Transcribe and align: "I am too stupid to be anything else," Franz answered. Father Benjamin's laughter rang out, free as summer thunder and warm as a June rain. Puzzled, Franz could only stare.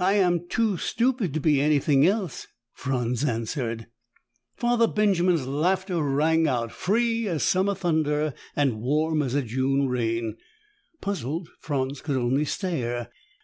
"I 0.00 0.14
am 0.14 0.48
too 0.48 0.76
stupid 0.78 1.32
to 1.32 1.38
be 1.38 1.60
anything 1.60 2.04
else," 2.04 2.48
Franz 2.74 3.24
answered. 3.24 3.86
Father 4.56 4.88
Benjamin's 4.88 5.46
laughter 5.46 6.02
rang 6.02 6.48
out, 6.48 6.72
free 6.72 7.28
as 7.28 7.44
summer 7.44 7.76
thunder 7.76 8.34
and 8.56 8.80
warm 8.80 9.22
as 9.22 9.36
a 9.36 9.42
June 9.42 9.86
rain. 9.88 10.38
Puzzled, 11.00 11.50
Franz 11.60 12.00
could 12.00 12.16
only 12.16 12.44
stare. 12.46 13.10